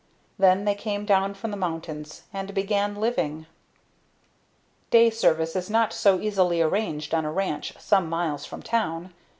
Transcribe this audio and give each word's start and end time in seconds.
Then 0.39 0.65
they 0.65 0.73
came 0.73 1.05
down 1.05 1.35
from 1.35 1.51
the 1.51 1.57
mountains 1.57 2.23
and 2.33 2.55
began 2.55 2.95
living. 2.95 3.45
Day 4.89 5.11
service 5.11 5.55
is 5.55 5.69
not 5.69 5.93
so 5.93 6.19
easily 6.19 6.59
arranged 6.59 7.13
on 7.13 7.23
a 7.23 7.31
ranch 7.31 7.75
some 7.77 8.09
miles 8.09 8.43
from 8.43 8.63
town. 8.63 9.13